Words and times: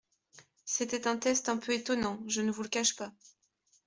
C’était 0.65 1.05
un 1.07 1.17
test 1.17 1.47
un 1.47 1.57
peu 1.57 1.73
étonnant, 1.73 2.19
je 2.25 2.41
ne 2.41 2.49
vous 2.49 2.63
le 2.63 2.69
cache 2.69 2.95
pas. 2.95 3.13